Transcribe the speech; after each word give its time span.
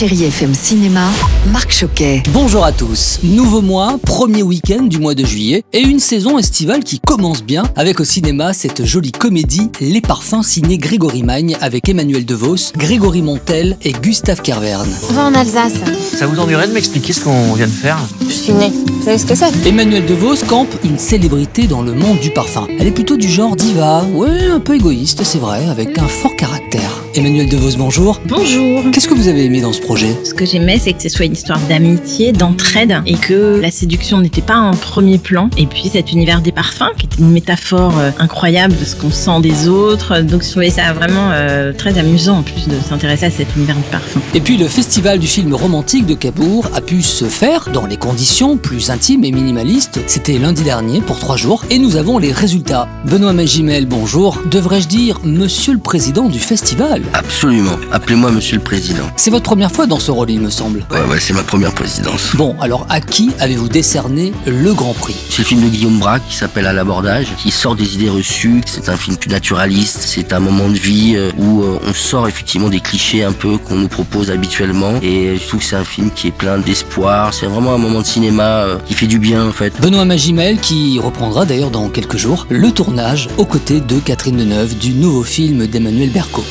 Chérie 0.00 0.24
FM 0.24 0.54
Cinéma, 0.54 1.10
Marc 1.52 1.72
Choquet. 1.72 2.22
Bonjour 2.30 2.64
à 2.64 2.72
tous. 2.72 3.18
Nouveau 3.22 3.60
mois, 3.60 3.98
premier 4.06 4.42
week-end 4.42 4.84
du 4.84 4.98
mois 4.98 5.14
de 5.14 5.26
juillet 5.26 5.62
et 5.74 5.80
une 5.80 6.00
saison 6.00 6.38
estivale 6.38 6.82
qui 6.82 7.00
commence 7.00 7.42
bien 7.42 7.64
avec 7.76 8.00
au 8.00 8.04
cinéma 8.04 8.54
cette 8.54 8.86
jolie 8.86 9.12
comédie 9.12 9.70
Les 9.82 10.00
Parfums 10.00 10.42
signée 10.42 10.78
Grégory 10.78 11.22
Magne 11.22 11.54
avec 11.60 11.86
Emmanuel 11.86 12.24
DeVos, 12.24 12.72
Grégory 12.78 13.20
Montel 13.20 13.76
et 13.82 13.92
Gustave 13.92 14.40
Kervern. 14.40 14.88
On 15.10 15.12
va 15.12 15.26
en 15.26 15.34
Alsace. 15.34 15.74
Ça 16.16 16.26
vous 16.26 16.40
ennuierait 16.40 16.68
de 16.68 16.72
m'expliquer 16.72 17.12
ce 17.12 17.20
qu'on 17.20 17.52
vient 17.52 17.66
de 17.66 17.70
faire? 17.70 17.98
Je 18.26 18.32
suis 18.32 18.54
née. 18.54 18.72
Vous 18.72 19.04
savez 19.04 19.18
ce 19.18 19.26
que 19.26 19.34
c'est? 19.34 19.66
Emmanuel 19.66 20.06
DeVos 20.06 20.46
campe 20.48 20.74
une 20.82 20.96
célébrité 20.96 21.66
dans 21.66 21.82
le 21.82 21.92
monde 21.92 22.20
du 22.20 22.30
parfum. 22.30 22.66
Elle 22.78 22.86
est 22.86 22.92
plutôt 22.92 23.18
du 23.18 23.28
genre 23.28 23.54
diva, 23.54 24.06
ouais, 24.14 24.46
un 24.46 24.60
peu 24.60 24.76
égoïste, 24.76 25.24
c'est 25.24 25.40
vrai, 25.40 25.66
avec 25.68 25.98
un 25.98 26.08
fort 26.08 26.36
caractère. 26.36 27.02
Emmanuel 27.16 27.48
DeVos, 27.48 27.76
bonjour. 27.76 28.20
Bonjour. 28.26 28.84
Qu'est-ce 28.92 29.08
que 29.08 29.14
vous 29.14 29.26
avez 29.26 29.44
aimé 29.44 29.60
dans 29.60 29.72
ce 29.72 29.80
projet? 29.80 30.16
Ce 30.22 30.32
que 30.32 30.46
j'aimais, 30.46 30.78
c'est 30.78 30.92
que 30.92 31.02
ce 31.02 31.08
soit 31.08 31.24
une 31.24 31.32
histoire 31.32 31.58
d'amitié, 31.68 32.30
d'entraide, 32.30 33.02
et 33.04 33.14
que 33.14 33.58
la 33.60 33.72
séduction 33.72 34.20
n'était 34.20 34.40
pas 34.40 34.56
en 34.56 34.74
premier 34.74 35.18
plan. 35.18 35.50
Et 35.58 35.66
puis 35.66 35.88
cet 35.92 36.12
univers 36.12 36.40
des 36.40 36.52
parfums, 36.52 36.92
qui 36.96 37.06
était 37.06 37.18
une 37.18 37.32
métaphore 37.32 37.98
euh, 37.98 38.10
incroyable 38.20 38.76
de 38.78 38.84
ce 38.84 38.94
qu'on 38.94 39.10
sent 39.10 39.40
des 39.42 39.66
autres. 39.66 40.20
Donc 40.20 40.44
je 40.44 40.50
trouvais 40.50 40.70
ça 40.70 40.92
vraiment 40.92 41.30
euh, 41.32 41.72
très 41.72 41.98
amusant, 41.98 42.38
en 42.38 42.42
plus 42.42 42.68
de 42.68 42.76
s'intéresser 42.88 43.26
à 43.26 43.30
cet 43.30 43.56
univers 43.56 43.76
du 43.76 43.82
parfum. 43.90 44.20
Et 44.34 44.40
puis 44.40 44.56
le 44.56 44.68
festival 44.68 45.18
du 45.18 45.26
film 45.26 45.52
romantique 45.52 46.06
de 46.06 46.14
Cabourg 46.14 46.66
a 46.74 46.80
pu 46.80 47.02
se 47.02 47.24
faire 47.24 47.70
dans 47.72 47.86
les 47.86 47.96
conditions 47.96 48.56
plus 48.56 48.90
intimes 48.90 49.24
et 49.24 49.32
minimalistes. 49.32 49.98
C'était 50.06 50.38
lundi 50.38 50.62
dernier 50.62 51.00
pour 51.00 51.18
trois 51.18 51.36
jours 51.36 51.64
et 51.70 51.80
nous 51.80 51.96
avons 51.96 52.18
les 52.18 52.30
résultats. 52.30 52.88
Benoît 53.04 53.32
Magimel, 53.32 53.86
bonjour. 53.86 54.38
Devrais-je 54.48 54.86
dire 54.86 55.18
Monsieur 55.24 55.72
le 55.72 55.80
Président 55.80 56.28
du 56.28 56.38
festival? 56.38 56.99
Absolument. 57.12 57.76
Appelez-moi 57.92 58.30
Monsieur 58.30 58.56
le 58.56 58.62
Président. 58.62 59.04
C'est 59.16 59.30
votre 59.30 59.44
première 59.44 59.70
fois 59.72 59.86
dans 59.86 59.98
ce 59.98 60.10
rôle, 60.10 60.30
il 60.30 60.40
me 60.40 60.50
semble. 60.50 60.84
Ouais, 60.90 61.02
ouais, 61.10 61.20
c'est 61.20 61.32
ma 61.32 61.42
première 61.42 61.72
présidence. 61.72 62.34
Bon, 62.36 62.56
alors 62.60 62.86
à 62.88 63.00
qui 63.00 63.30
avez-vous 63.38 63.68
décerné 63.68 64.32
le 64.46 64.72
Grand 64.72 64.94
Prix? 64.94 65.16
C'est 65.28 65.38
le 65.38 65.44
film 65.44 65.62
de 65.62 65.68
Guillaume 65.68 65.98
Braque 65.98 66.22
qui 66.28 66.36
s'appelle 66.36 66.66
À 66.66 66.72
l'abordage, 66.72 67.28
qui 67.38 67.50
sort 67.50 67.74
des 67.76 67.94
idées 67.94 68.10
reçues. 68.10 68.60
C'est 68.66 68.88
un 68.88 68.96
film 68.96 69.16
plus 69.16 69.30
naturaliste. 69.30 70.00
C'est 70.00 70.32
un 70.32 70.40
moment 70.40 70.68
de 70.68 70.78
vie 70.78 71.14
euh, 71.16 71.30
où 71.38 71.62
euh, 71.62 71.78
on 71.86 71.92
sort 71.94 72.28
effectivement 72.28 72.68
des 72.68 72.80
clichés 72.80 73.24
un 73.24 73.32
peu 73.32 73.58
qu'on 73.58 73.76
nous 73.76 73.88
propose 73.88 74.30
habituellement. 74.30 74.94
Et 75.02 75.36
je 75.36 75.46
trouve 75.48 75.60
que 75.60 75.66
c'est 75.66 75.76
un 75.76 75.84
film 75.84 76.10
qui 76.10 76.28
est 76.28 76.32
plein 76.32 76.58
d'espoir. 76.58 77.34
C'est 77.34 77.46
vraiment 77.46 77.74
un 77.74 77.78
moment 77.78 78.00
de 78.00 78.06
cinéma 78.06 78.42
euh, 78.42 78.78
qui 78.86 78.94
fait 78.94 79.06
du 79.06 79.18
bien 79.18 79.46
en 79.46 79.52
fait. 79.52 79.72
Benoît 79.80 80.04
Magimel 80.04 80.58
qui 80.60 80.98
reprendra 80.98 81.44
d'ailleurs 81.44 81.70
dans 81.70 81.88
quelques 81.88 82.16
jours 82.16 82.46
le 82.48 82.70
tournage 82.70 83.28
aux 83.38 83.44
côtés 83.44 83.80
de 83.80 83.98
Catherine 83.98 84.36
Deneuve 84.36 84.76
du 84.76 84.92
nouveau 84.92 85.22
film 85.22 85.66
d'Emmanuel 85.66 86.10
Berco. 86.10 86.44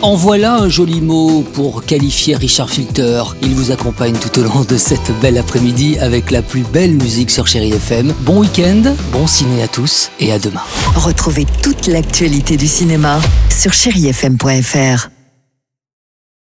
En 0.00 0.16
voilà 0.16 0.56
un 0.56 0.68
joli 0.70 1.02
mot 1.02 1.42
pour 1.52 1.84
qualifier 1.84 2.34
Richard 2.34 2.70
Filter. 2.70 3.22
Il 3.42 3.54
vous 3.54 3.72
accompagne 3.72 4.14
tout 4.14 4.40
au 4.40 4.42
long 4.42 4.64
de 4.64 4.78
cette 4.78 5.12
belle 5.20 5.36
après-midi 5.36 5.98
avec 5.98 6.30
la 6.30 6.40
plus 6.40 6.62
belle 6.62 6.94
musique 6.94 7.30
sur 7.30 7.46
Chéri 7.46 7.72
FM. 7.72 8.14
Bon 8.20 8.40
week-end, 8.40 8.94
bon 9.12 9.26
ciné 9.26 9.62
à 9.62 9.68
tous 9.68 10.10
et 10.18 10.32
à 10.32 10.38
demain. 10.38 10.62
Retrouvez 10.96 11.46
toute 11.62 11.88
l'actualité 11.88 12.56
du 12.56 12.66
cinéma 12.66 13.20
sur 13.50 13.72
chérifm.fr. 13.72 15.13